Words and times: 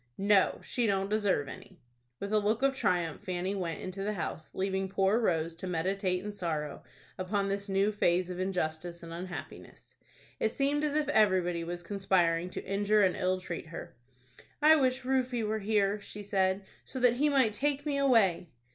"No, 0.17 0.59
she 0.63 0.87
don't 0.87 1.11
deserve 1.11 1.47
any." 1.47 1.79
With 2.19 2.33
a 2.33 2.39
look 2.39 2.63
of 2.63 2.73
triumph 2.75 3.21
Fanny 3.21 3.53
went 3.53 3.81
into 3.81 4.01
the 4.01 4.13
house, 4.13 4.55
leaving 4.55 4.89
poor 4.89 5.19
Rose 5.19 5.53
to 5.57 5.67
meditate 5.67 6.25
in 6.25 6.33
sorrow 6.33 6.81
upon 7.19 7.49
this 7.49 7.69
new 7.69 7.91
phase 7.91 8.31
of 8.31 8.39
injustice 8.39 9.03
and 9.03 9.13
unhappiness. 9.13 9.93
It 10.39 10.49
seemed 10.53 10.83
as 10.83 10.95
if 10.95 11.07
everybody 11.09 11.63
was 11.63 11.83
conspiring 11.83 12.49
to 12.49 12.65
injure 12.65 13.03
and 13.03 13.15
ill 13.15 13.39
treat 13.39 13.67
her. 13.67 13.95
"I 14.59 14.75
wish 14.75 15.03
Rufie 15.05 15.43
were 15.47 15.59
here," 15.59 16.01
she 16.01 16.23
said, 16.23 16.63
"so 16.83 16.99
that 16.99 17.17
he 17.17 17.29
might 17.29 17.53
take 17.53 17.85
me 17.85 17.99
away." 17.99 18.49